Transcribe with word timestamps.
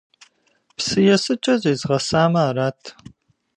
Псы 0.75 0.99
есыкӏэ 1.15 1.53
зезгъэсамэ 1.61 2.41
арат! 2.49 2.81